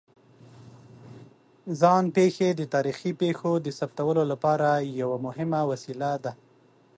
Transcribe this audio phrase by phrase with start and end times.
[1.79, 4.69] ځان پېښې د تاریخي پېښو د ثبتولو لپاره
[5.01, 6.31] یوه مهمه وسیله ده.